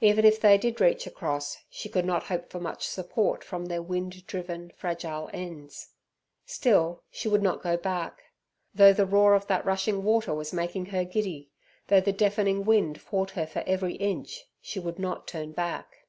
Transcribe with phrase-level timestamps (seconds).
[0.00, 3.82] Even if they did reach across, she could not hope for much support from their
[3.82, 5.88] wind driven, fragile ends.
[6.44, 8.30] Still she would not go back.
[8.76, 11.50] Though the roar of that rushing water was making her giddy,
[11.88, 16.06] though the deafening wind fought her for every inch, she would not turn back.